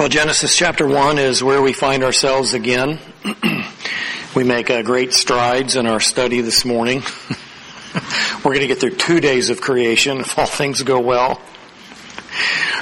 [0.00, 2.98] Well, Genesis chapter 1 is where we find ourselves again.
[4.34, 7.02] we make uh, great strides in our study this morning.
[8.36, 11.38] We're going to get through two days of creation if all things go well.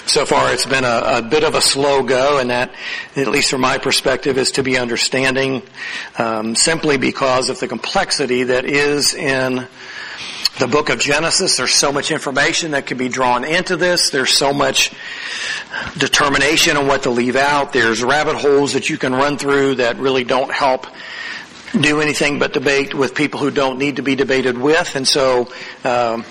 [0.06, 2.72] So far it's been a, a, bit of a slow go and that,
[3.16, 5.62] at least from my perspective, is to be understanding
[6.18, 9.66] um, simply because of the complexity that is in
[10.60, 11.56] the book of Genesis.
[11.56, 14.10] There's so much information that can be drawn into this.
[14.10, 14.92] There's so much
[15.96, 17.72] determination on what to leave out.
[17.72, 20.86] There's rabbit holes that you can run through that really don't help
[21.78, 24.96] do anything but debate with people who don't need to be debated with.
[24.96, 25.52] And so,
[25.84, 26.24] um,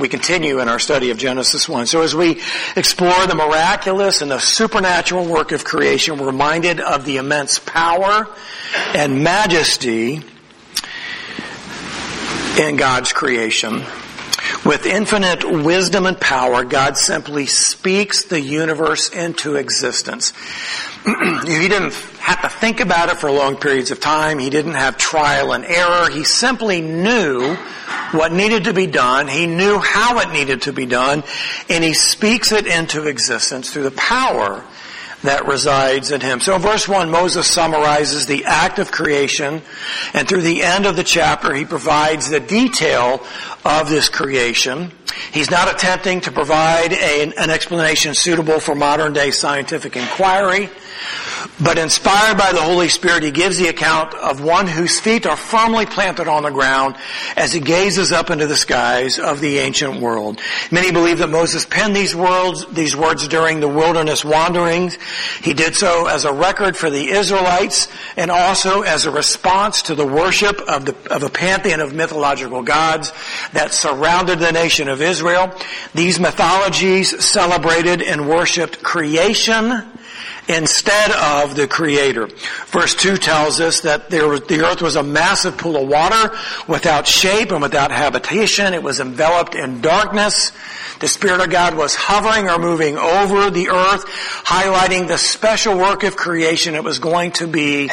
[0.00, 1.86] we continue in our study of Genesis 1.
[1.86, 2.40] So as we
[2.74, 8.26] explore the miraculous and the supernatural work of creation, we're reminded of the immense power
[8.94, 10.22] and majesty
[12.58, 13.84] in God's creation.
[14.70, 20.32] With infinite wisdom and power, God simply speaks the universe into existence.
[21.04, 24.38] he didn't have to think about it for long periods of time.
[24.38, 26.08] He didn't have trial and error.
[26.08, 27.56] He simply knew
[28.12, 29.26] what needed to be done.
[29.26, 31.24] He knew how it needed to be done.
[31.68, 34.64] And he speaks it into existence through the power
[35.22, 36.40] that resides in him.
[36.40, 39.62] So in verse 1, Moses summarizes the act of creation,
[40.14, 43.24] and through the end of the chapter, he provides the detail
[43.64, 44.92] of this creation.
[45.32, 50.70] He's not attempting to provide a, an explanation suitable for modern day scientific inquiry.
[51.62, 55.36] But inspired by the Holy Spirit, he gives the account of one whose feet are
[55.36, 56.96] firmly planted on the ground
[57.36, 60.40] as he gazes up into the skies of the ancient world.
[60.70, 64.96] Many believe that Moses penned these words, these words during the wilderness wanderings.
[65.42, 69.94] He did so as a record for the Israelites and also as a response to
[69.94, 73.12] the worship of, the, of a pantheon of mythological gods
[73.52, 75.54] that surrounded the nation of Israel.
[75.94, 79.82] These mythologies celebrated and worshiped creation,
[80.50, 82.28] instead of the creator.
[82.66, 86.36] Verse 2 tells us that there was, the earth was a massive pool of water
[86.66, 88.74] without shape and without habitation.
[88.74, 90.52] It was enveloped in darkness.
[90.98, 94.04] The Spirit of God was hovering or moving over the earth,
[94.44, 97.90] highlighting the special work of creation it was going to be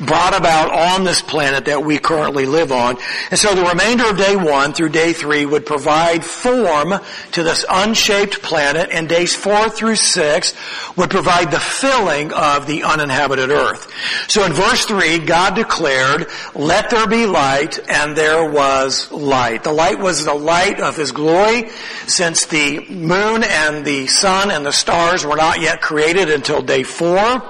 [0.00, 2.96] brought about on this planet that we currently live on.
[3.30, 6.94] And so the remainder of day one through day three would provide form
[7.32, 10.54] to this unshaped planet and days four through six
[10.96, 13.92] would provide the filling of the uninhabited earth.
[14.28, 19.64] So in verse three, God declared, let there be light and there was light.
[19.64, 21.70] The light was the light of His glory
[22.06, 26.82] since the moon and the sun and the stars were not yet created until day
[26.82, 27.42] four.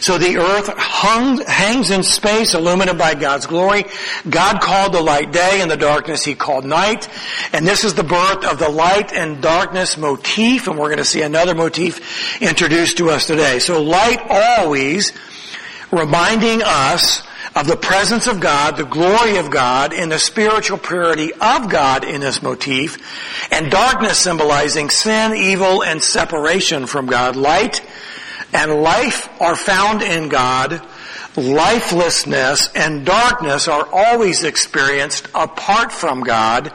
[0.00, 3.84] So the earth hung, hangs in space, illuminated by God's glory.
[4.28, 7.08] God called the light day and the darkness he called night.
[7.52, 11.04] And this is the birth of the light and darkness motif, and we're going to
[11.04, 13.58] see another motif introduced to us today.
[13.58, 15.12] So light always
[15.90, 17.22] reminding us
[17.54, 22.04] of the presence of God, the glory of God, and the spiritual purity of God
[22.04, 22.98] in this motif,
[23.50, 27.34] and darkness symbolizing sin, evil, and separation from God.
[27.34, 27.80] Light
[28.52, 30.80] and life are found in God
[31.36, 36.72] lifelessness and darkness are always experienced apart from God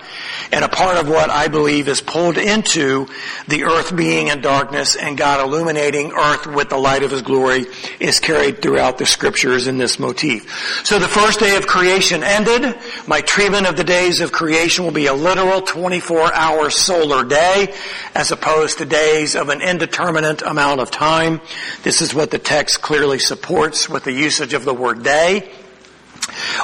[0.52, 3.08] and a part of what I believe is pulled into
[3.48, 7.66] the earth being in darkness and God illuminating earth with the light of His glory
[8.00, 10.86] is carried throughout the scriptures in this motif.
[10.86, 12.76] So the first day of creation ended.
[13.08, 17.74] My treatment of the days of creation will be a literal 24 hour solar day
[18.14, 21.42] as opposed to days of an indeterminate amount of time.
[21.84, 25.50] This is what the text clearly supports with the usage usage of the word day.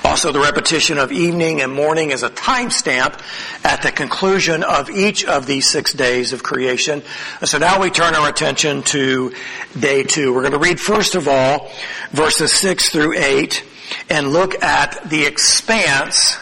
[0.03, 3.19] Also the repetition of evening and morning as a timestamp
[3.65, 7.01] at the conclusion of each of these six days of creation.
[7.43, 9.33] So now we turn our attention to
[9.77, 10.33] day two.
[10.33, 11.69] We're going to read first of all
[12.11, 13.63] verses six through eight
[14.09, 16.37] and look at the expanse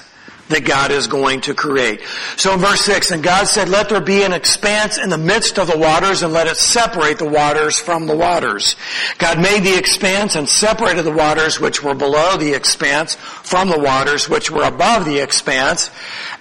[0.49, 2.01] that God is going to create.
[2.37, 5.57] So in verse 6, and God said, let there be an expanse in the midst
[5.57, 8.75] of the waters and let it separate the waters from the waters.
[9.17, 13.79] God made the expanse and separated the waters which were below the expanse from the
[13.79, 15.89] waters which were above the expanse.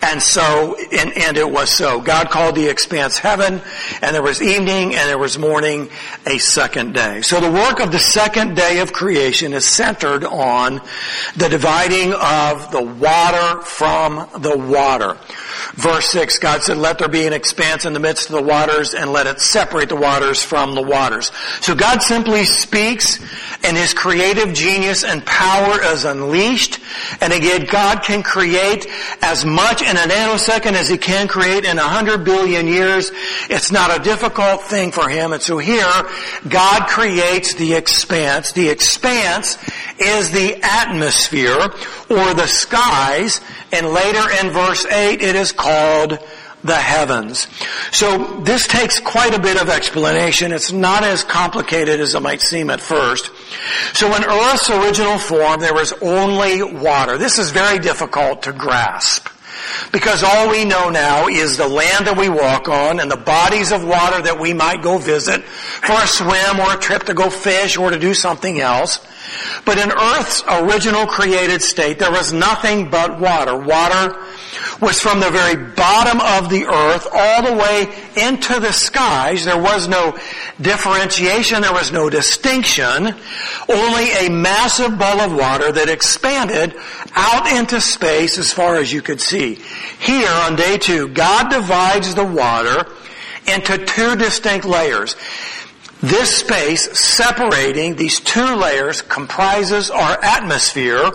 [0.02, 2.02] And so, and, and it was so.
[2.02, 3.62] God called the expanse heaven,
[4.02, 5.88] and there was evening and there was morning
[6.26, 7.22] a second day.
[7.22, 10.82] So the work of the second day of creation is centered on
[11.36, 15.16] the dividing of the water from from the water.
[15.74, 18.94] Verse 6, God said, let there be an expanse in the midst of the waters
[18.94, 21.32] and let it separate the waters from the waters.
[21.60, 23.18] So God simply speaks
[23.64, 26.78] and his creative genius and power is unleashed.
[27.20, 28.86] And again, God can create
[29.22, 33.10] as much in a nanosecond as he can create in a hundred billion years.
[33.48, 35.32] It's not a difficult thing for him.
[35.32, 35.90] And so here,
[36.48, 38.52] God creates the expanse.
[38.52, 39.56] The expanse
[39.98, 41.60] is the atmosphere
[42.10, 43.40] or the skies.
[43.72, 46.18] And later in verse 8, it is called
[46.64, 47.46] the heavens.
[47.92, 50.50] So this takes quite a bit of explanation.
[50.50, 53.30] It's not as complicated as it might seem at first.
[53.92, 57.18] So in Earth's original form, there was only water.
[57.18, 59.28] This is very difficult to grasp.
[59.92, 63.72] Because all we know now is the land that we walk on and the bodies
[63.72, 67.30] of water that we might go visit for a swim or a trip to go
[67.30, 69.00] fish or to do something else.
[69.64, 73.56] But in Earth's original created state, there was nothing but water.
[73.56, 74.16] Water
[74.80, 77.82] was from the very bottom of the earth all the way
[78.16, 79.44] into the skies.
[79.44, 80.18] There was no
[80.60, 81.62] differentiation.
[81.62, 83.14] There was no distinction.
[83.68, 86.74] Only a massive ball of water that expanded
[87.14, 89.54] out into space as far as you could see.
[90.00, 92.90] Here on day two, God divides the water
[93.46, 95.16] into two distinct layers.
[96.00, 101.12] This space separating these two layers comprises our atmosphere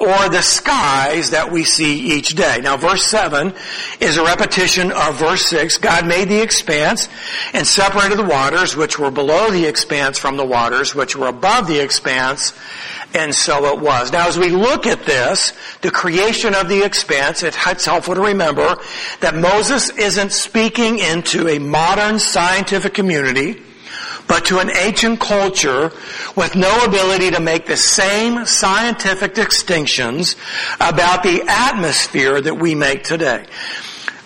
[0.00, 2.60] or the skies that we see each day.
[2.62, 3.52] Now verse 7
[4.00, 5.76] is a repetition of verse 6.
[5.78, 7.08] God made the expanse
[7.52, 11.66] and separated the waters which were below the expanse from the waters which were above
[11.66, 12.54] the expanse
[13.12, 14.10] and so it was.
[14.10, 15.52] Now as we look at this,
[15.82, 18.76] the creation of the expanse, it's helpful to remember
[19.20, 23.62] that Moses isn't speaking into a modern scientific community
[24.30, 25.90] but to an ancient culture
[26.36, 30.36] with no ability to make the same scientific distinctions
[30.76, 33.44] about the atmosphere that we make today.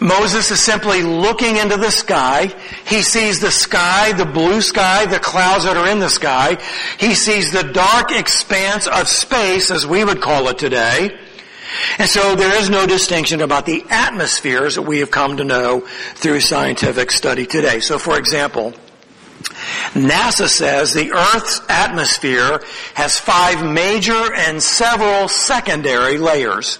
[0.01, 2.55] Moses is simply looking into the sky.
[2.87, 6.63] He sees the sky, the blue sky, the clouds that are in the sky.
[6.99, 11.19] He sees the dark expanse of space, as we would call it today.
[11.99, 15.81] And so there is no distinction about the atmospheres that we have come to know
[16.15, 17.81] through scientific study today.
[17.81, 18.75] So for example,
[19.93, 22.61] NASA says the Earth's atmosphere
[22.95, 26.79] has five major and several secondary layers.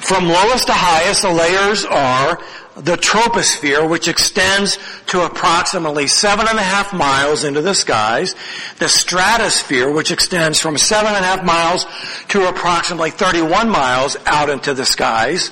[0.00, 2.38] From lowest to highest, the layers are
[2.76, 8.34] the troposphere, which extends to approximately seven and a half miles into the skies,
[8.78, 11.86] the stratosphere, which extends from seven and a half miles
[12.28, 15.50] to approximately 31 miles out into the skies,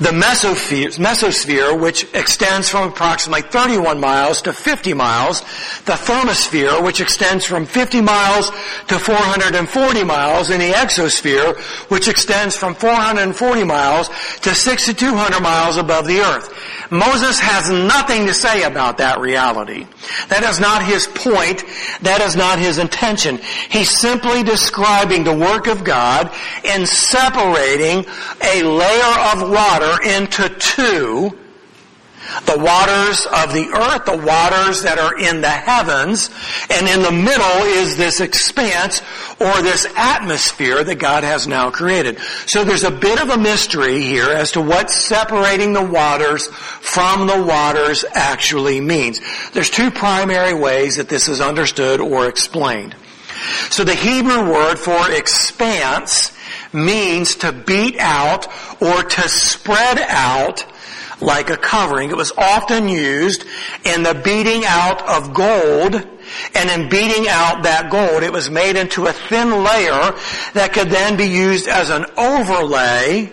[0.00, 5.40] the mesosphere, which extends from approximately 31 miles to 50 miles.
[5.84, 8.50] The thermosphere, which extends from 50 miles
[8.88, 10.50] to 440 miles.
[10.50, 11.56] And the exosphere,
[11.90, 14.08] which extends from 440 miles
[14.42, 16.54] to 6,200 miles above the earth.
[16.90, 19.86] Moses has nothing to say about that reality.
[20.28, 21.62] That is not his point.
[22.02, 23.38] That is not his intention.
[23.68, 26.32] He's simply describing the work of God
[26.64, 28.06] in separating
[28.42, 31.38] a layer of water into two
[32.44, 36.30] the waters of the earth, the waters that are in the heavens,
[36.70, 39.00] and in the middle is this expanse
[39.40, 42.18] or this atmosphere that God has now created.
[42.46, 47.26] So there's a bit of a mystery here as to what separating the waters from
[47.26, 49.20] the waters actually means.
[49.52, 52.94] There's two primary ways that this is understood or explained.
[53.70, 56.32] So the Hebrew word for expanse
[56.72, 58.48] means to beat out
[58.80, 60.64] or to spread out
[61.20, 62.10] like a covering.
[62.10, 63.44] It was often used
[63.84, 65.94] in the beating out of gold
[66.54, 70.14] and in beating out that gold, it was made into a thin layer
[70.54, 73.32] that could then be used as an overlay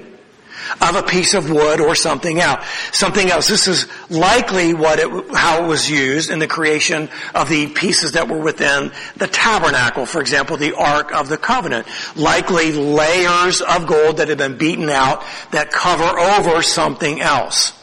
[0.82, 2.66] of a piece of wood or something else.
[2.92, 3.48] Something else.
[3.48, 8.14] This is likely what it, how it was used in the creation of the pieces
[8.14, 10.06] that were within the tabernacle.
[10.06, 11.88] For example, the Ark of the Covenant.
[12.16, 17.74] Likely layers of gold that had been beaten out that cover over something else.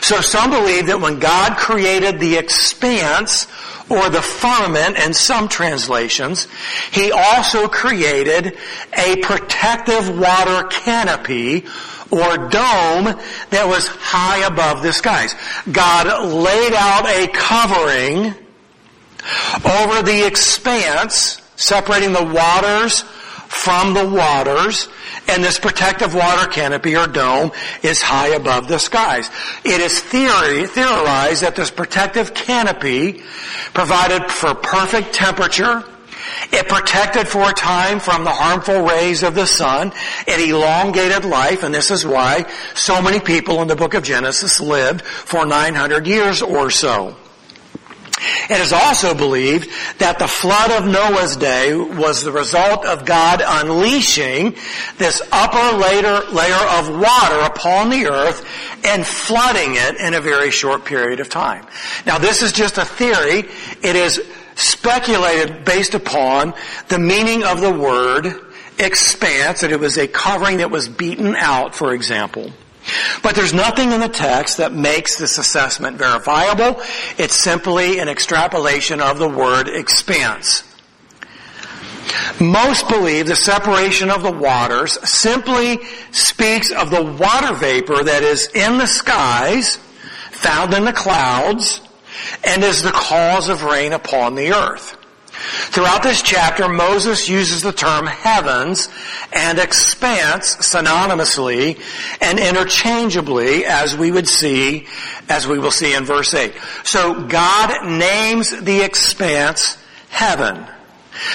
[0.00, 3.48] So some believe that when God created the expanse
[3.90, 6.46] or the firmament in some translations,
[6.92, 8.56] He also created
[8.96, 11.66] a protective water canopy
[12.10, 13.18] or dome
[13.50, 15.34] that was high above the skies.
[15.70, 18.34] God laid out a covering
[19.64, 23.02] over the expanse, separating the waters
[23.48, 24.88] from the waters,
[25.26, 27.50] and this protective water canopy or dome
[27.82, 29.30] is high above the skies.
[29.64, 33.22] It is theory, theorized that this protective canopy
[33.74, 35.84] provided for perfect temperature
[36.52, 39.92] It protected for a time from the harmful rays of the sun.
[40.26, 44.60] It elongated life, and this is why so many people in the book of Genesis
[44.60, 47.16] lived for 900 years or so.
[48.50, 53.42] It is also believed that the flood of Noah's day was the result of God
[53.44, 54.56] unleashing
[54.96, 58.44] this upper layer, layer of water upon the earth
[58.84, 61.66] and flooding it in a very short period of time.
[62.06, 63.44] Now this is just a theory.
[63.82, 64.20] It is
[64.58, 66.52] speculated based upon
[66.88, 68.26] the meaning of the word
[68.78, 72.52] expanse, that it was a covering that was beaten out, for example.
[73.22, 76.82] But there's nothing in the text that makes this assessment verifiable.
[77.18, 80.64] It's simply an extrapolation of the word expanse.
[82.40, 88.48] Most believe the separation of the waters simply speaks of the water vapor that is
[88.54, 89.76] in the skies,
[90.30, 91.82] found in the clouds,
[92.44, 94.96] and is the cause of rain upon the earth.
[95.70, 98.88] Throughout this chapter, Moses uses the term heavens
[99.32, 101.80] and expanse synonymously
[102.20, 104.86] and interchangeably as we would see,
[105.28, 106.52] as we will see in verse 8.
[106.82, 110.66] So God names the expanse heaven.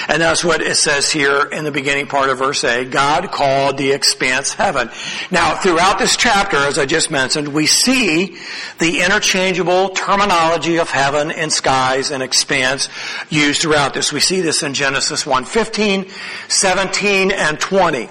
[0.08, 2.90] And that's what it says here in the beginning part of verse 8.
[2.90, 4.90] God called the expanse heaven.
[5.30, 8.36] Now, throughout this chapter, as I just mentioned, we see
[8.78, 12.88] the interchangeable terminology of heaven and skies and expanse
[13.30, 14.12] used throughout this.
[14.12, 16.06] We see this in Genesis 1, 15,
[16.48, 18.08] 17, and 20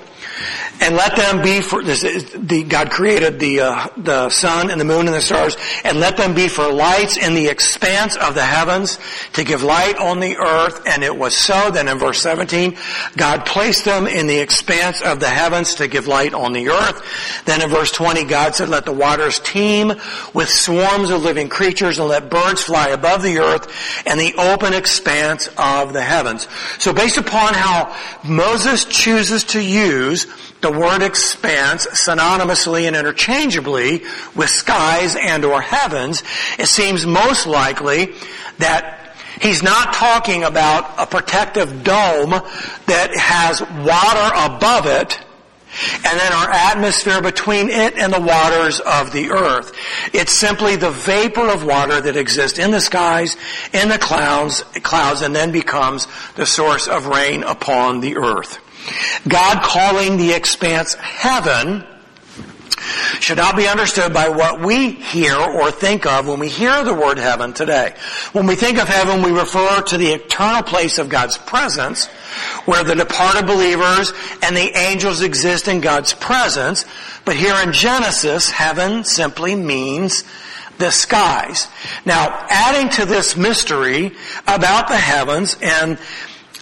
[0.81, 4.79] and let them be for this is the God created the uh, the sun and
[4.79, 8.35] the moon and the stars and let them be for lights in the expanse of
[8.35, 8.99] the heavens
[9.33, 10.81] to give light on the earth.
[10.87, 12.77] And it was so then in verse 17
[13.15, 17.43] God placed them in the expanse of the heavens to give light on the earth.
[17.45, 19.93] Then in verse 20 God said let the waters teem
[20.33, 23.71] with swarms of living creatures and let birds fly above the earth
[24.05, 26.47] and the open expanse of the heavens.
[26.79, 30.27] So based upon how Moses chooses to use
[30.63, 34.01] the word expanse synonymously and interchangeably
[34.35, 36.23] with skies and or heavens,
[36.57, 38.13] it seems most likely
[38.57, 39.01] that
[39.41, 45.19] He's not talking about a protective dome that has water above it
[46.05, 49.73] and then our atmosphere between it and the waters of the earth.
[50.13, 53.35] It's simply the vapor of water that exists in the skies,
[53.73, 58.62] in the clouds, clouds, and then becomes the source of rain upon the earth.
[59.27, 61.85] God calling the expanse heaven
[63.19, 66.93] should not be understood by what we hear or think of when we hear the
[66.93, 67.93] word heaven today.
[68.33, 72.07] When we think of heaven, we refer to the eternal place of God's presence,
[72.65, 74.11] where the departed believers
[74.41, 76.85] and the angels exist in God's presence.
[77.25, 80.23] But here in Genesis, heaven simply means
[80.77, 81.67] the skies.
[82.05, 84.11] Now, adding to this mystery
[84.47, 85.97] about the heavens and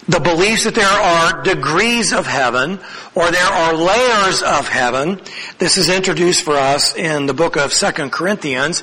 [0.08, 2.80] the beliefs that there are degrees of heaven
[3.14, 5.22] or there are layers of heaven.
[5.60, 8.82] This is introduced for us in the book of Second Corinthians.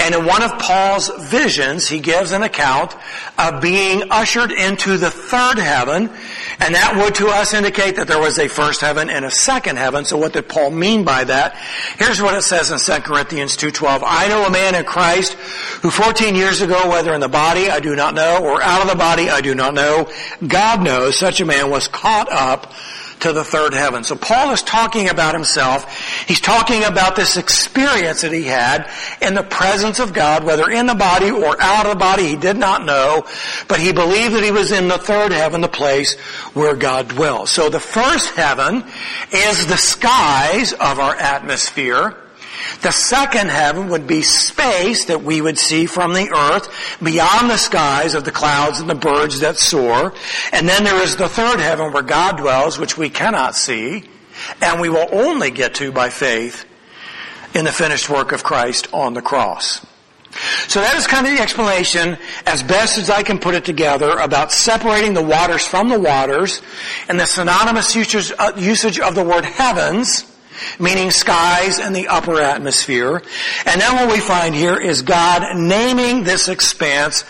[0.00, 2.96] And in one of Paul's visions, he gives an account
[3.38, 6.10] of being ushered into the third heaven.
[6.60, 9.76] And that would to us indicate that there was a first heaven and a second
[9.76, 10.04] heaven.
[10.04, 11.56] So what did Paul mean by that?
[11.98, 14.02] Here's what it says in 2 Corinthians 2.12.
[14.04, 15.34] I know a man in Christ
[15.82, 18.88] who 14 years ago, whether in the body I do not know or out of
[18.88, 20.10] the body I do not know,
[20.46, 22.72] God knows such a man was caught up
[23.20, 24.04] to the third heaven.
[24.04, 25.90] So Paul is talking about himself.
[26.26, 30.86] He's talking about this experience that he had in the presence of God, whether in
[30.86, 33.26] the body or out of the body, he did not know,
[33.68, 36.18] but he believed that he was in the third heaven, the place
[36.54, 37.50] where God dwells.
[37.50, 38.84] So the first heaven
[39.32, 42.16] is the skies of our atmosphere.
[42.82, 46.68] The second heaven would be space that we would see from the earth
[47.02, 50.14] beyond the skies of the clouds and the birds that soar.
[50.52, 54.04] And then there is the third heaven where God dwells, which we cannot see,
[54.60, 56.64] and we will only get to by faith
[57.54, 59.84] in the finished work of Christ on the cross.
[60.68, 64.18] So that is kind of the explanation, as best as I can put it together,
[64.18, 66.60] about separating the waters from the waters
[67.08, 70.30] and the synonymous usage, uh, of the word heavens
[70.78, 73.22] meaning skies and the upper atmosphere.
[73.64, 77.24] And then what we find here is God naming this expanse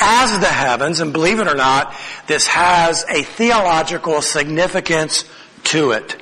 [0.00, 1.94] as the heavens, and believe it or not,
[2.26, 5.24] this has a theological significance
[5.64, 6.16] to it.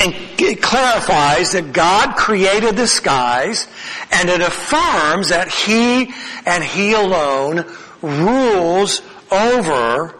[0.00, 3.66] And it clarifies that God created the skies,
[4.12, 6.12] and it affirms that He
[6.44, 7.64] and He alone
[8.02, 9.00] rules
[9.30, 10.15] over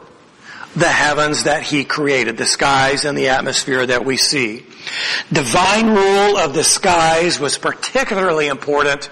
[0.76, 4.64] the heavens that he created, the skies and the atmosphere that we see.
[5.33, 9.09] Divine rule of the skies was particularly important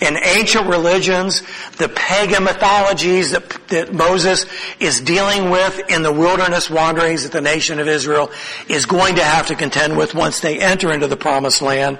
[0.00, 1.42] in ancient religions,
[1.76, 4.46] the pagan mythologies that, that, Moses
[4.80, 8.30] is dealing with in the wilderness wanderings that the nation of Israel
[8.68, 11.98] is going to have to contend with once they enter into the promised land.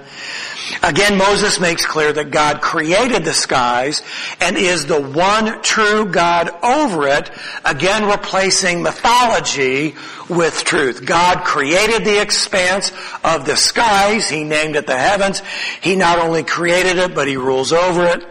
[0.83, 4.03] Again, Moses makes clear that God created the skies
[4.41, 7.31] and is the one true God over it,
[7.65, 9.95] again replacing mythology
[10.29, 11.05] with truth.
[11.05, 12.93] God created the expanse
[13.25, 14.29] of the skies.
[14.29, 15.43] He named it the heavens.
[15.81, 18.27] He not only created it, but he rules over it.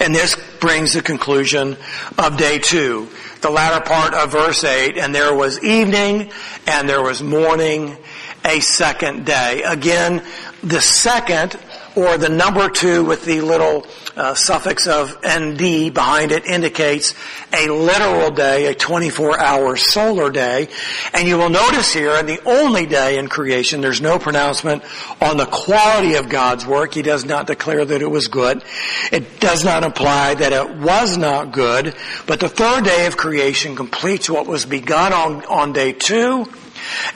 [0.00, 1.76] And this brings the conclusion
[2.16, 3.08] of day two.
[3.40, 6.32] The latter part of verse eight, and there was evening
[6.66, 7.96] and there was morning
[8.44, 9.62] a second day.
[9.62, 10.24] Again,
[10.62, 11.58] the second
[11.98, 13.86] or the number two with the little
[14.16, 17.14] uh, suffix of ND behind it indicates
[17.52, 20.68] a literal day, a 24 hour solar day.
[21.12, 24.82] And you will notice here, in the only day in creation, there's no pronouncement
[25.20, 26.94] on the quality of God's work.
[26.94, 28.62] He does not declare that it was good.
[29.10, 31.94] It does not imply that it was not good.
[32.26, 36.46] But the third day of creation completes what was begun on, on day two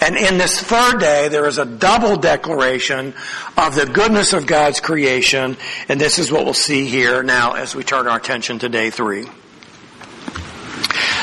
[0.00, 3.14] and in this third day, there is a double declaration
[3.56, 5.56] of the goodness of God's creation,
[5.88, 8.90] and this is what we'll see here now as we turn our attention to day
[8.90, 9.26] three.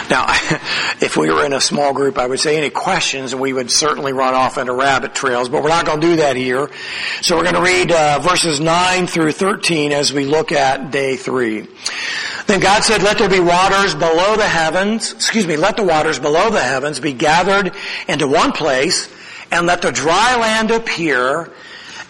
[0.10, 0.26] Now,
[1.02, 3.70] if we were in a small group, I would say any questions, and we would
[3.70, 6.70] certainly run off into rabbit trails, but we're not going to do that here.
[7.22, 11.16] So we're going to read uh, verses 9 through 13 as we look at day
[11.16, 11.68] three.
[12.48, 16.18] Then God said, let there be waters below the heavens, excuse me, let the waters
[16.18, 17.76] below the heavens be gathered
[18.08, 19.08] into one place,
[19.52, 21.52] and let the dry land appear,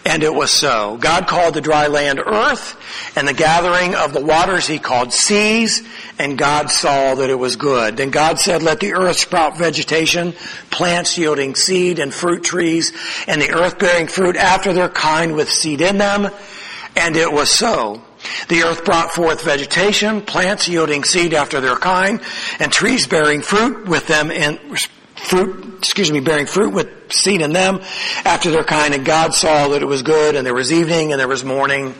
[0.04, 0.96] and it was so.
[0.96, 2.76] God called the dry land earth,
[3.16, 5.82] and the gathering of the waters he called seas,
[6.18, 7.96] and God saw that it was good.
[7.96, 10.32] Then God said, let the earth sprout vegetation,
[10.70, 12.92] plants yielding seed and fruit trees,
[13.26, 16.30] and the earth bearing fruit after their kind with seed in them,
[16.96, 18.02] and it was so.
[18.48, 22.20] The earth brought forth vegetation, plants yielding seed after their kind,
[22.58, 24.58] and trees bearing fruit with them in
[25.22, 27.80] fruit, excuse me, bearing fruit with seed in them
[28.24, 28.94] after their kind.
[28.94, 31.94] And God saw that it was good, and there was evening, and there was morning,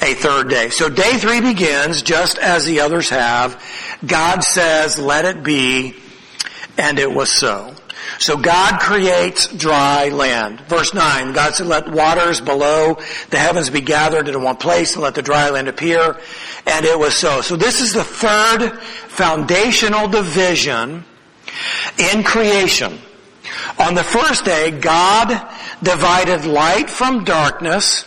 [0.00, 0.70] a third day.
[0.70, 3.62] So day three begins just as the others have.
[4.06, 5.96] God says, let it be,
[6.76, 7.74] and it was so.
[8.18, 10.60] So God creates dry land.
[10.62, 12.98] Verse 9, God said, let waters below
[13.30, 16.18] the heavens be gathered into one place and let the dry land appear.
[16.66, 17.42] And it was so.
[17.42, 21.04] So this is the third foundational division
[21.98, 22.98] in creation.
[23.78, 25.28] On the first day, God
[25.82, 28.04] divided light from darkness.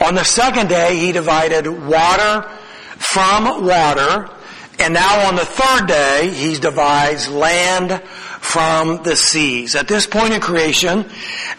[0.00, 2.48] On the second day, He divided water
[2.96, 4.30] from water.
[4.78, 8.02] And now on the third day, He divides land
[8.40, 9.74] from the seas.
[9.74, 11.04] At this point in creation,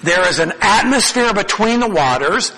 [0.02, 2.52] there is an atmosphere between the waters,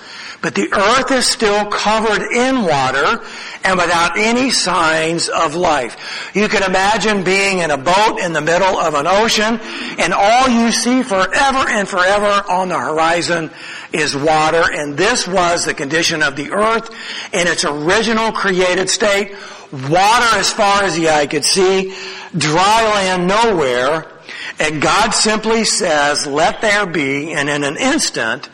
[0.43, 3.23] but the earth is still covered in water
[3.63, 6.31] and without any signs of life.
[6.35, 9.57] You can imagine being in a boat in the middle of an ocean
[9.97, 13.51] and all you see forever and forever on the horizon
[13.93, 16.89] is water and this was the condition of the earth
[17.31, 19.33] in its original created state.
[19.71, 21.95] Water as far as the eye could see,
[22.37, 24.11] dry land nowhere,
[24.59, 28.49] and God simply says, let there be, and in an instant,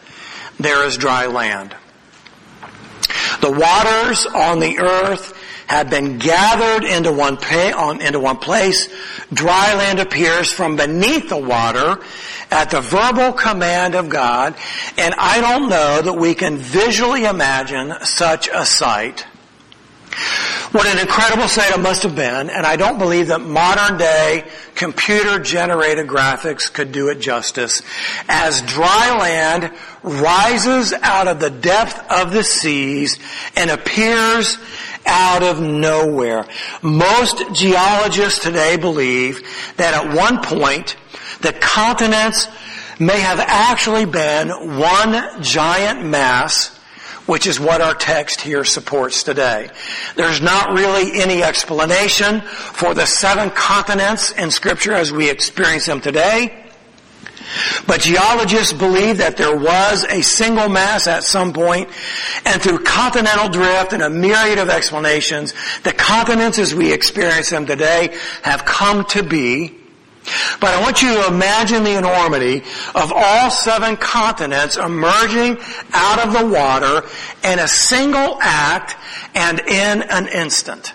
[0.59, 1.75] there is dry land.
[3.41, 5.33] The waters on the earth
[5.67, 8.89] have been gathered into one, pay, on, into one place.
[9.31, 12.01] Dry land appears from beneath the water
[12.49, 14.55] at the verbal command of God.
[14.97, 19.25] And I don't know that we can visually imagine such a sight
[20.71, 24.45] what an incredible sight it must have been, and I don't believe that modern day
[24.75, 27.81] computer generated graphics could do it justice.
[28.27, 29.71] As dry land
[30.03, 33.17] rises out of the depth of the seas
[33.55, 34.57] and appears
[35.05, 36.45] out of nowhere.
[36.81, 39.41] Most geologists today believe
[39.77, 40.95] that at one point
[41.41, 42.47] the continents
[42.99, 46.78] may have actually been one giant mass
[47.29, 49.69] which is what our text here supports today.
[50.15, 56.01] There's not really any explanation for the seven continents in scripture as we experience them
[56.01, 56.65] today.
[57.85, 61.89] But geologists believe that there was a single mass at some point,
[62.45, 67.67] and through continental drift and a myriad of explanations, the continents as we experience them
[67.67, 69.78] today have come to be
[70.59, 75.57] but I want you to imagine the enormity of all seven continents emerging
[75.93, 77.07] out of the water
[77.43, 78.95] in a single act
[79.35, 80.93] and in an instant.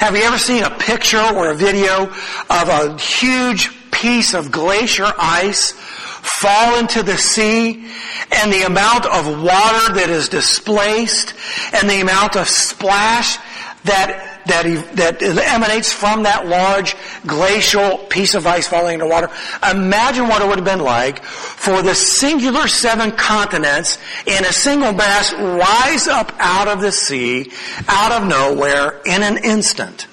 [0.00, 5.10] Have you ever seen a picture or a video of a huge piece of glacier
[5.18, 7.88] ice fall into the sea
[8.30, 11.34] and the amount of water that is displaced
[11.72, 13.38] and the amount of splash
[13.84, 19.30] that that, that emanates from that large glacial piece of ice falling into water.
[19.68, 24.92] Imagine what it would have been like for the singular seven continents in a single
[24.92, 27.50] mass rise up out of the sea,
[27.88, 30.06] out of nowhere, in an instant.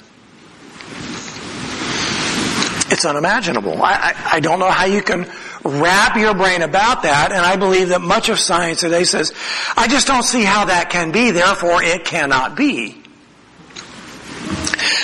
[2.91, 3.81] It's unimaginable.
[3.83, 5.29] I, I, I don't know how you can
[5.63, 9.33] wrap your brain about that, and I believe that much of science today says,
[9.77, 12.98] I just don't see how that can be, therefore it cannot be.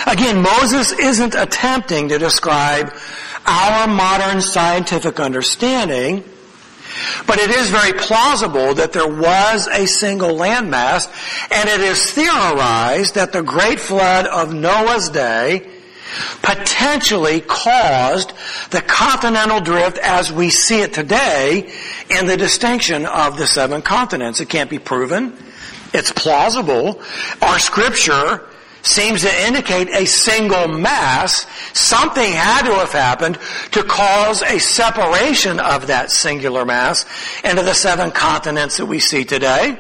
[0.07, 2.93] Again, Moses isn't attempting to describe
[3.45, 6.23] our modern scientific understanding,
[7.27, 11.07] but it is very plausible that there was a single landmass,
[11.51, 15.69] and it is theorized that the great flood of Noah's day
[16.41, 18.31] potentially caused
[18.71, 21.71] the continental drift as we see it today
[22.09, 24.39] in the distinction of the seven continents.
[24.39, 25.35] It can't be proven.
[25.93, 27.01] It's plausible.
[27.41, 28.47] Our scripture
[28.85, 31.45] seems to indicate a single mass.
[31.73, 33.37] Something had to have happened
[33.71, 37.05] to cause a separation of that singular mass
[37.43, 39.79] into the seven continents that we see today.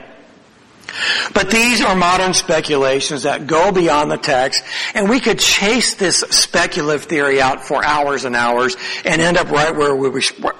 [1.33, 4.63] But these are modern speculations that go beyond the text,
[4.93, 9.49] and we could chase this speculative theory out for hours and hours and end up
[9.49, 10.09] right where we,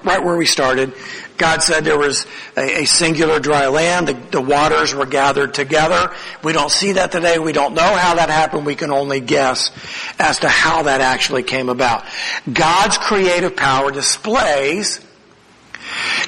[0.02, 0.92] right where we started.
[1.38, 4.08] God said there was a, a singular dry land.
[4.08, 6.14] The, the waters were gathered together.
[6.42, 7.38] We don't see that today.
[7.38, 8.66] We don't know how that happened.
[8.66, 9.70] We can only guess
[10.18, 12.04] as to how that actually came about.
[12.52, 15.00] God's creative power displays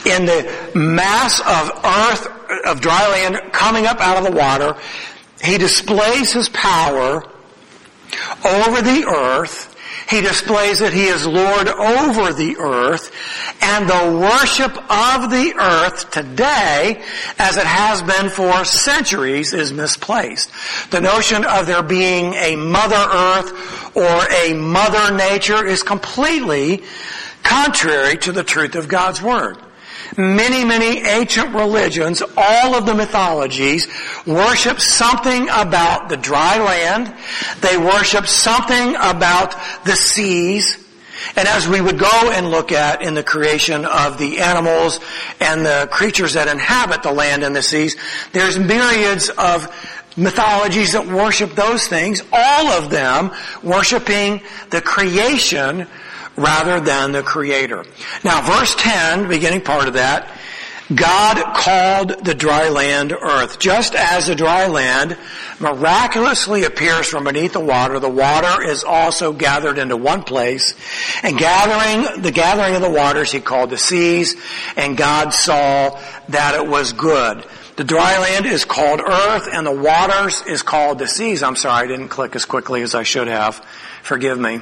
[0.07, 4.77] in the mass of earth of dry land coming up out of the water,
[5.42, 7.25] he displays his power
[8.44, 9.67] over the earth.
[10.09, 13.12] He displays that he is Lord over the earth
[13.61, 17.03] and the worship of the earth today,
[17.38, 20.51] as it has been for centuries, is misplaced.
[20.90, 26.83] The notion of there being a mother earth or a mother nature is completely
[27.42, 29.59] contrary to the truth of God's Word.
[30.18, 33.87] Many, many ancient religions, all of the mythologies,
[34.26, 37.14] worship something about the dry land.
[37.61, 39.54] They worship something about
[39.85, 40.85] the seas.
[41.37, 44.98] And as we would go and look at in the creation of the animals
[45.40, 47.96] and the creatures that inhabit the land and the seas,
[48.33, 49.68] there's myriads of
[50.16, 53.31] mythologies that worship those things, all of them
[53.62, 55.87] worshiping the creation
[56.38, 57.85] rather than the creator.
[58.24, 60.29] Now verse 10, beginning part of that,
[60.94, 63.59] God called the dry land earth.
[63.59, 65.18] Just as the dry land
[65.61, 70.74] miraculously appears from beneath the water, the water is also gathered into one place.
[71.22, 74.35] And gathering, the gathering of the waters he called the seas,
[74.77, 77.44] and God saw that it was good.
[77.77, 81.42] The dry land is called earth, and the waters is called the seas.
[81.42, 83.57] I'm sorry, I didn't click as quickly as I should have.
[84.03, 84.61] Forgive me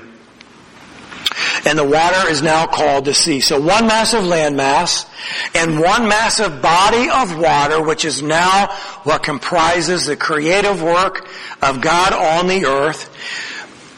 [1.65, 3.41] and the water is now called the sea.
[3.41, 5.07] So one massive landmass
[5.55, 8.69] and one massive body of water, which is now
[9.05, 11.29] what comprises the creative work
[11.63, 13.11] of God on the earth.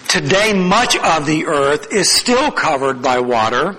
[0.08, 3.76] Today much of the earth is still covered by water.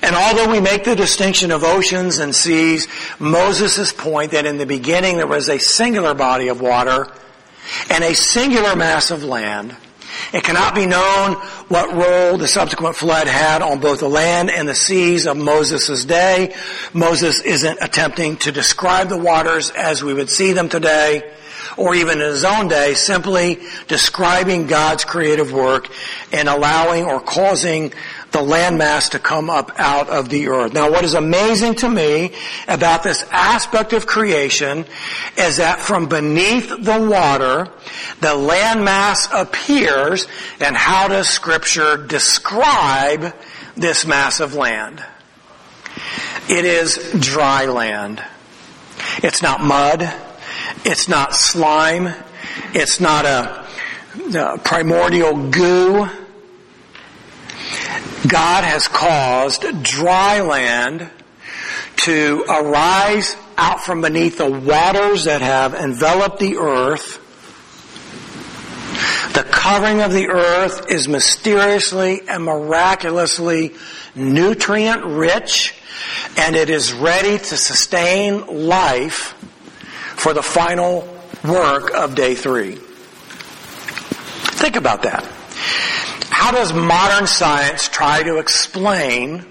[0.00, 2.86] And although we make the distinction of oceans and seas,
[3.18, 7.12] Moses' point that in the beginning there was a singular body of water
[7.90, 9.76] and a singular mass of land
[10.32, 11.36] it cannot be known
[11.68, 16.04] what role the subsequent flood had on both the land and the seas of Moses'
[16.04, 16.54] day.
[16.92, 21.32] Moses isn't attempting to describe the waters as we would see them today
[21.76, 25.88] or even in his own day, simply describing God's creative work
[26.32, 27.92] and allowing or causing
[28.32, 30.72] the landmass to come up out of the earth.
[30.72, 32.32] Now what is amazing to me
[32.66, 34.84] about this aspect of creation
[35.38, 37.70] is that from beneath the water,
[38.20, 40.26] the landmass appears
[40.60, 41.55] and how does scripture
[42.06, 43.34] describe
[43.76, 45.04] this mass of land?
[46.48, 48.22] It is dry land.
[49.18, 50.12] It's not mud.
[50.84, 52.14] It's not slime.
[52.72, 53.66] It's not a,
[54.38, 56.08] a primordial goo.
[58.28, 61.10] God has caused dry land
[61.96, 67.22] to arise out from beneath the waters that have enveloped the earth.
[69.32, 73.74] The covering of the earth is mysteriously and miraculously
[74.14, 75.74] nutrient rich
[76.36, 79.34] and it is ready to sustain life
[80.16, 81.08] for the final
[81.44, 82.76] work of day three.
[84.56, 85.24] Think about that.
[86.30, 89.44] how does modern science try to explain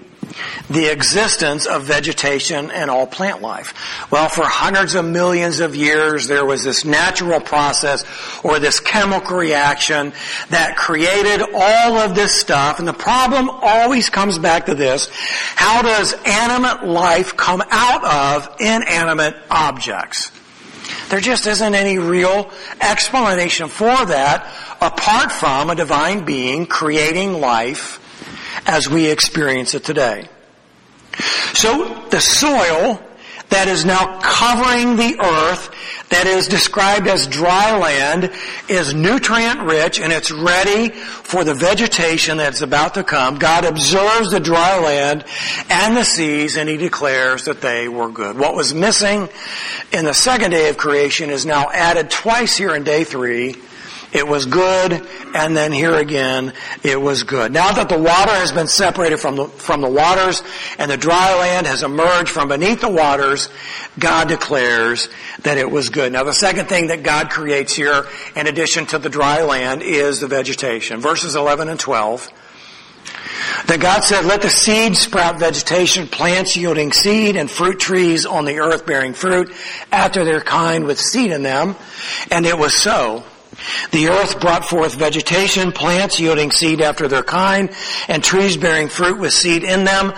[0.68, 3.74] the existence of vegetation and all plant life?
[4.10, 8.04] Well, for hundreds of millions of years, there was this natural process
[8.42, 10.12] or this chemical reaction
[10.50, 12.78] that created all of this stuff.
[12.78, 15.08] And the problem always comes back to this.
[15.54, 20.32] How does animate life come out of inanimate objects?
[21.08, 28.00] There just isn't any real explanation for that apart from a divine being creating life
[28.66, 30.28] as we experience it today.
[31.54, 33.00] So the soil
[33.48, 35.70] that is now covering the earth
[36.08, 38.30] that is described as dry land
[38.68, 43.38] is nutrient rich and it's ready for the vegetation that's about to come.
[43.38, 45.24] God observes the dry land
[45.70, 48.38] and the seas and he declares that they were good.
[48.38, 49.28] What was missing
[49.92, 53.56] in the second day of creation is now added twice here in day three
[54.16, 57.52] it was good, and then here again, it was good.
[57.52, 60.42] Now that the water has been separated from the, from the waters,
[60.78, 63.50] and the dry land has emerged from beneath the waters,
[63.98, 65.10] God declares
[65.42, 66.12] that it was good.
[66.12, 70.20] Now the second thing that God creates here, in addition to the dry land, is
[70.20, 71.00] the vegetation.
[71.00, 72.32] Verses 11 and 12.
[73.66, 78.46] Then God said, let the seed sprout vegetation, plants yielding seed, and fruit trees on
[78.46, 79.52] the earth bearing fruit
[79.92, 81.76] after their kind with seed in them.
[82.30, 83.24] And it was so.
[83.90, 87.70] The earth brought forth vegetation, plants yielding seed after their kind,
[88.08, 90.12] and trees bearing fruit with seed in them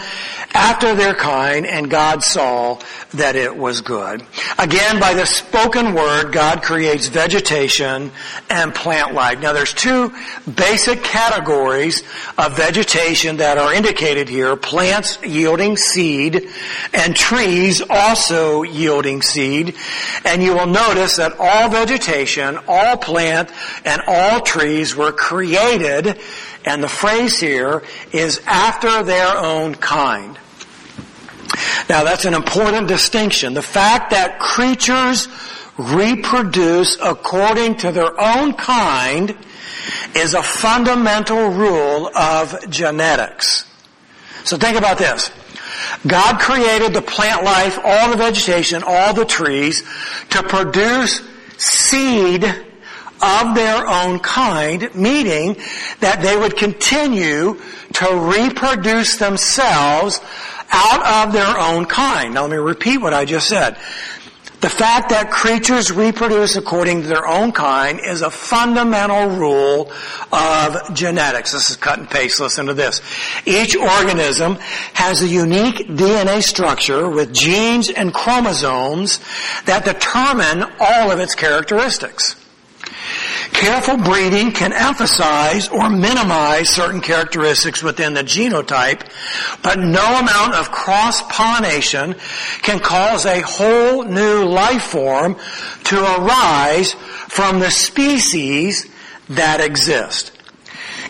[0.55, 2.81] after their kind, and God saw
[3.15, 4.25] that it was good.
[4.59, 8.11] Again, by the spoken word, God creates vegetation
[8.51, 9.41] and plant life.
[9.41, 10.13] Now there's two
[10.57, 12.03] basic categories
[12.37, 14.57] of vegetation that are indicated here.
[14.57, 16.49] Plants yielding seed
[16.93, 19.75] and trees also yielding seed.
[20.25, 22.97] And you will notice that all vegetation, all
[23.47, 23.53] plant,
[23.85, 26.19] and all trees were created
[26.65, 30.39] and the phrase here is after their own kind.
[31.89, 33.55] Now that's an important distinction.
[33.55, 35.29] The fact that creatures
[35.79, 39.37] reproduce according to their own kind
[40.15, 43.65] is a fundamental rule of genetics.
[44.45, 45.31] So think about this.
[46.07, 49.85] God created the plant life, all the vegetation, all the trees
[50.31, 51.23] to produce
[51.57, 52.68] seed
[53.21, 55.57] of their own kind, meaning
[56.01, 57.61] that they would continue
[57.95, 60.21] to reproduce themselves
[60.71, 62.35] out of their own kind.
[62.35, 63.77] Now let me repeat what I just said.
[64.61, 69.93] The fact that creatures reproduce according to their own kind is a fundamental rule
[70.33, 71.53] of genetics.
[71.53, 72.41] This is cut and paste.
[72.41, 73.01] Listen to this.
[73.47, 74.57] Each organism
[74.95, 79.21] has a unique DNA structure with genes and chromosomes
[79.67, 82.35] that determine all of its characteristics.
[83.53, 89.01] Careful breeding can emphasize or minimize certain characteristics within the genotype,
[89.63, 92.15] but no amount of cross-pollination
[92.63, 95.37] can cause a whole new life form
[95.85, 96.93] to arise
[97.29, 98.87] from the species
[99.29, 100.33] that exist.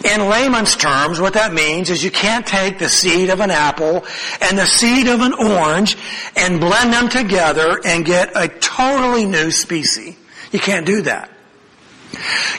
[0.04, 4.06] In layman's terms, what that means is you can't take the seed of an apple
[4.40, 5.96] and the seed of an orange
[6.36, 10.16] and blend them together and get a totally new species.
[10.52, 11.30] You can't do that.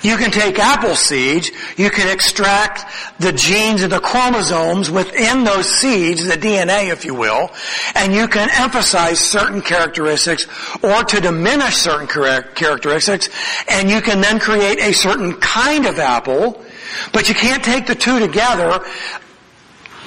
[0.01, 2.85] You can take apple seeds, you can extract
[3.19, 7.49] the genes and the chromosomes within those seeds, the DNA if you will,
[7.95, 10.45] and you can emphasize certain characteristics
[10.83, 13.29] or to diminish certain characteristics,
[13.67, 16.63] and you can then create a certain kind of apple,
[17.11, 18.79] but you can't take the two together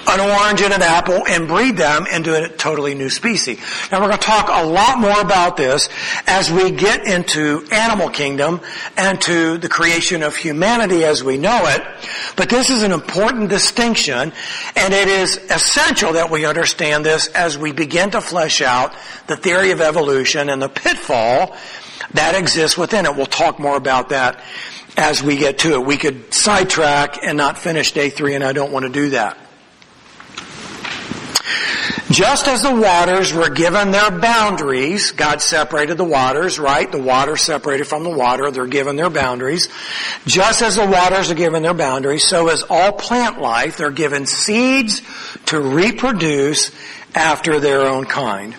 [0.07, 3.59] an orange and an apple and breed them into a totally new species.
[3.91, 5.89] Now we're going to talk a lot more about this
[6.27, 8.61] as we get into animal kingdom
[8.97, 11.83] and to the creation of humanity as we know it.
[12.37, 14.33] But this is an important distinction
[14.77, 18.95] and it is essential that we understand this as we begin to flesh out
[19.27, 21.57] the theory of evolution and the pitfall
[22.15, 23.17] that exists within it.
[23.17, 24.43] We'll talk more about that
[24.97, 25.87] as we get to it.
[25.87, 29.39] We could sidetrack and not finish day three and I don't want to do that.
[32.11, 36.91] Just as the waters were given their boundaries, God separated the waters, right?
[36.91, 39.69] The water separated from the water, they're given their boundaries.
[40.27, 43.77] Just as the waters are given their boundaries, so is all plant life.
[43.77, 45.03] They're given seeds
[45.47, 46.71] to reproduce
[47.15, 48.55] after their own kind.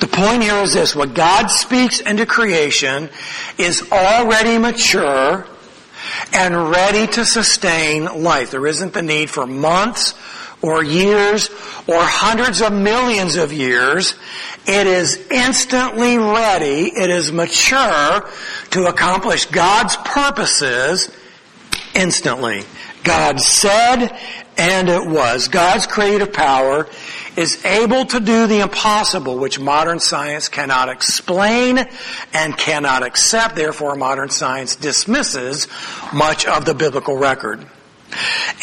[0.00, 3.10] The point here is this, what God speaks into creation
[3.58, 5.46] is already mature
[6.32, 8.50] and ready to sustain life.
[8.50, 10.14] There isn't the need for months
[10.62, 11.50] or years
[11.86, 14.14] or hundreds of millions of years.
[14.66, 16.84] It is instantly ready.
[16.86, 18.30] It is mature
[18.70, 21.10] to accomplish God's purposes
[21.94, 22.62] instantly.
[23.04, 24.16] God said,
[24.56, 25.48] and it was.
[25.48, 26.86] God's creative power
[27.36, 31.84] is able to do the impossible, which modern science cannot explain
[32.32, 33.56] and cannot accept.
[33.56, 35.66] Therefore, modern science dismisses
[36.12, 37.66] much of the biblical record.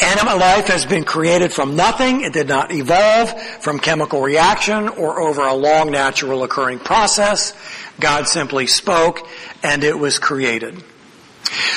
[0.00, 2.22] Animate life has been created from nothing.
[2.22, 7.52] It did not evolve from chemical reaction or over a long natural occurring process.
[7.98, 9.28] God simply spoke
[9.62, 10.82] and it was created.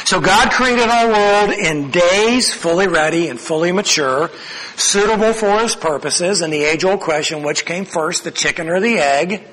[0.06, 4.30] So God created our world in days, fully ready and fully mature,
[4.76, 9.00] suitable for His purposes, and the age-old question, which came first, the chicken or the
[9.00, 9.48] egg?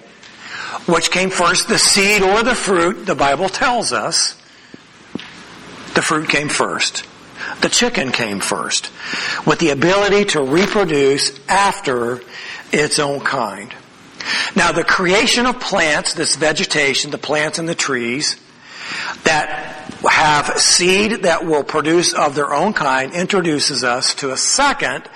[0.87, 3.07] Which came first, the seed or the fruit?
[3.07, 4.35] The Bible tells us
[5.95, 7.07] the fruit came first.
[7.61, 8.91] The chicken came first,
[9.47, 12.21] with the ability to reproduce after
[12.73, 13.75] its own kind.
[14.55, 18.37] Now the creation of plants, this vegetation, the plants and the trees,
[19.25, 19.49] that
[20.09, 25.09] have seed that will produce of their own kind introduces us to a second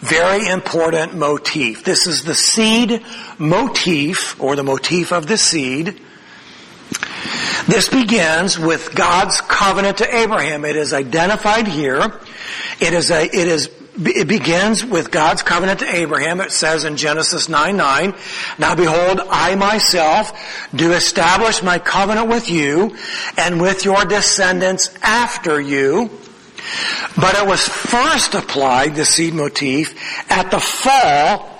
[0.00, 1.84] very important motif.
[1.84, 3.02] This is the seed
[3.38, 5.98] motif or the motif of the seed.
[7.66, 10.64] This begins with God's covenant to Abraham.
[10.64, 12.20] It is identified here.
[12.80, 16.40] It is a, it is it begins with God's covenant to Abraham.
[16.40, 18.14] It says in Genesis 9, 9,
[18.58, 22.96] Now behold, I myself do establish my covenant with you
[23.36, 26.10] and with your descendants after you.
[27.16, 29.94] But it was first applied, the seed motif,
[30.30, 31.53] at the fall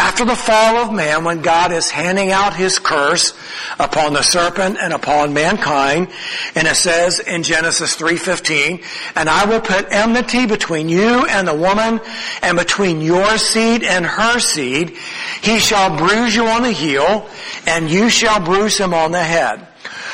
[0.00, 3.34] after the fall of man, when God is handing out his curse
[3.78, 6.08] upon the serpent and upon mankind,
[6.54, 8.80] and it says in Genesis 3:15,
[9.14, 12.00] "And I will put enmity between you and the woman,
[12.40, 14.96] and between your seed and her seed.
[15.42, 17.28] He shall bruise you on the heel,
[17.66, 19.66] and you shall bruise him on the head."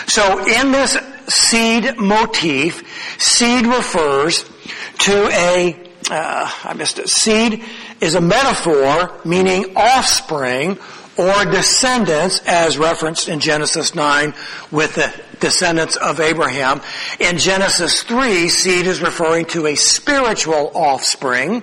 [0.08, 0.96] So in this
[1.28, 2.82] seed motif,
[3.18, 4.44] seed refers
[4.98, 7.08] to a uh, I missed it.
[7.08, 7.64] Seed
[8.00, 10.78] is a metaphor meaning offspring
[11.18, 14.34] or descendants as referenced in Genesis 9
[14.70, 16.80] with the descendants of Abraham.
[17.18, 21.62] In Genesis 3, seed is referring to a spiritual offspring.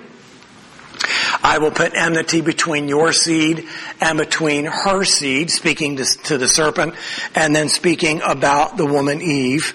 [1.43, 3.67] I will put enmity between your seed
[3.99, 6.95] and between her seed, speaking to, to, the serpent,
[7.35, 9.73] and then speaking about the woman Eve.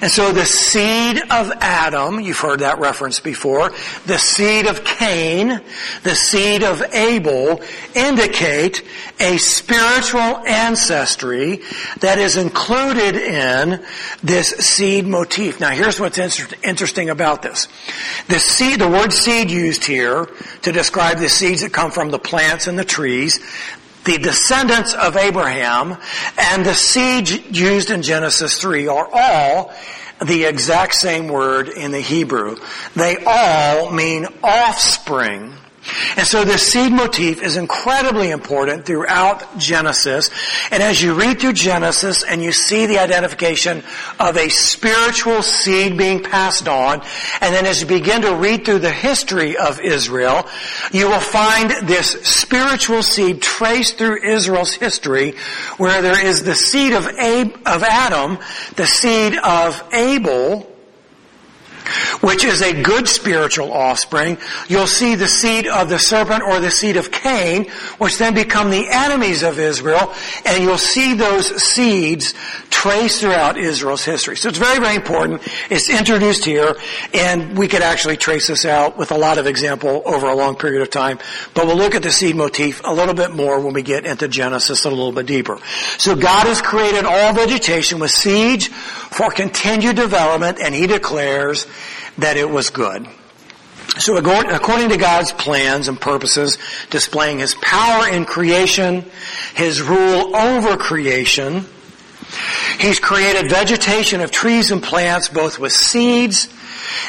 [0.00, 3.70] And so the seed of Adam, you've heard that reference before,
[4.06, 5.60] the seed of Cain,
[6.02, 7.62] the seed of Abel
[7.94, 8.82] indicate
[9.20, 11.62] a spiritual ancestry
[12.00, 13.84] that is included in
[14.22, 15.60] this seed motif.
[15.60, 17.68] Now here's what's inter- interesting about this.
[18.28, 20.28] The seed, the word seed used here
[20.62, 23.40] to describe the seeds that come from the plants and the trees,
[24.04, 25.96] the descendants of Abraham
[26.38, 29.72] and the seed used in Genesis 3 are all
[30.24, 32.56] the exact same word in the Hebrew.
[32.94, 35.54] They all mean offspring
[36.16, 40.30] and so this seed motif is incredibly important throughout Genesis.
[40.70, 43.82] And as you read through Genesis and you see the identification
[44.18, 47.02] of a spiritual seed being passed on,
[47.40, 50.46] and then as you begin to read through the history of Israel,
[50.90, 55.34] you will find this spiritual seed traced through Israel's history
[55.76, 58.38] where there is the seed of, Ab- of Adam,
[58.76, 60.73] the seed of Abel,
[62.20, 66.70] which is a good spiritual offspring, you'll see the seed of the serpent or the
[66.70, 67.68] seed of Cain,
[67.98, 70.12] which then become the enemies of Israel,
[70.44, 72.34] and you'll see those seeds
[72.70, 74.36] traced throughout Israel's history.
[74.36, 75.42] So it's very, very important.
[75.70, 76.76] It's introduced here,
[77.12, 80.56] and we could actually trace this out with a lot of example over a long
[80.56, 81.18] period of time,
[81.54, 84.28] but we'll look at the seed motif a little bit more when we get into
[84.28, 85.58] Genesis a little bit deeper.
[85.98, 91.66] So God has created all vegetation with seeds for continued development, and He declares
[92.18, 93.06] that it was good.
[93.98, 96.58] So according to God's plans and purposes,
[96.90, 99.04] displaying His power in creation,
[99.54, 101.66] His rule over creation,
[102.80, 106.48] He's created vegetation of trees and plants, both with seeds,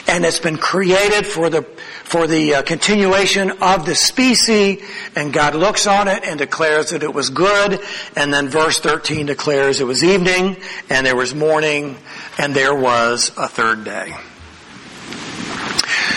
[0.08, 1.64] and it's been created for the
[2.04, 4.84] for the uh, continuation of the species.
[5.16, 7.80] And God looks on it and declares that it was good.
[8.16, 10.58] And then verse 13 declares it was evening,
[10.90, 11.98] and there was morning,
[12.38, 14.14] and there was a third day.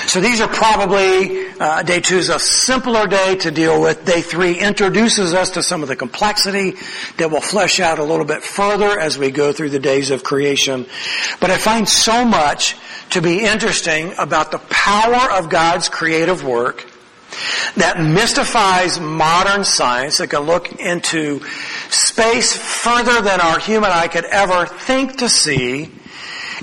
[0.09, 4.07] So these are probably, uh, day two is a simpler day to deal with.
[4.07, 6.77] Day three introduces us to some of the complexity
[7.19, 10.25] that will flesh out a little bit further as we go through the days of
[10.25, 10.87] creation.
[11.41, 12.75] But I find so much
[13.11, 16.87] to be interesting about the power of God's creative work
[17.77, 21.43] that mystifies modern science that can look into
[21.91, 25.93] space further than our human eye could ever think to see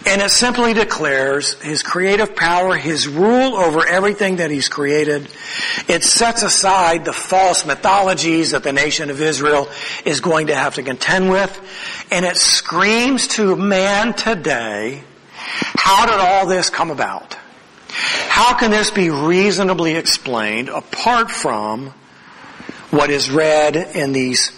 [0.07, 5.27] And it simply declares His creative power, His rule over everything that He's created.
[5.87, 9.67] It sets aside the false mythologies that the nation of Israel
[10.05, 11.59] is going to have to contend with.
[12.11, 15.03] And it screams to man today,
[15.37, 17.37] how did all this come about?
[17.87, 21.93] How can this be reasonably explained apart from
[22.91, 24.51] what is read in these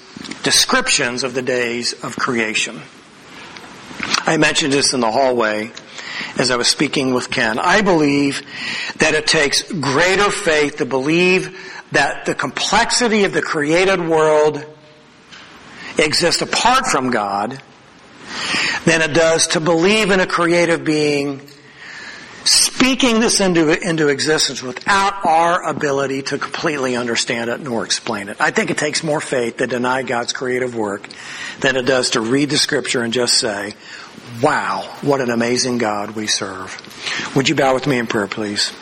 [0.43, 2.81] descriptions of the days of creation?
[3.99, 5.71] I mentioned this in the hallway
[6.37, 7.59] as I was speaking with Ken.
[7.59, 8.41] I believe
[8.97, 11.57] that it takes greater faith to believe
[11.91, 14.65] that the complexity of the created world
[15.97, 17.61] exists apart from God
[18.85, 21.41] than it does to believe in a creative being
[22.43, 28.37] speaking this into, into existence without our ability to completely understand it nor explain it.
[28.39, 31.09] I think it takes more faith to deny God's creative work
[31.59, 33.73] than it does to read the scripture and just say,
[34.41, 36.75] wow, what an amazing God we serve.
[37.35, 38.73] Would you bow with me in prayer, please?